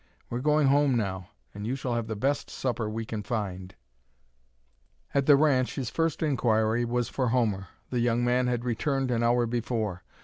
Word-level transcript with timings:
We're 0.31 0.39
going 0.41 0.65
home 0.65 0.97
now, 0.97 1.29
and 1.53 1.67
you 1.67 1.75
shall 1.75 1.93
have 1.93 2.07
the 2.07 2.15
best 2.15 2.49
supper 2.49 2.89
we 2.89 3.05
can 3.05 3.21
find." 3.21 3.75
At 5.13 5.27
the 5.27 5.35
ranch 5.35 5.75
his 5.75 5.91
first 5.91 6.23
inquiry 6.23 6.85
was 6.85 7.07
for 7.07 7.27
Homer. 7.27 7.67
The 7.91 7.99
young 7.99 8.25
man 8.25 8.47
had 8.47 8.65
returned 8.65 9.11
an 9.11 9.21
hour 9.21 9.45
before. 9.45 10.01